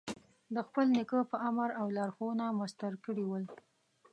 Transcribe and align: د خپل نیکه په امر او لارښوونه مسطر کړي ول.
د 0.55 0.57
خپل 0.67 0.85
نیکه 0.95 1.19
په 1.31 1.37
امر 1.49 1.69
او 1.79 1.87
لارښوونه 1.97 2.45
مسطر 2.61 2.91
کړي 3.05 3.23
ول. 3.27 3.43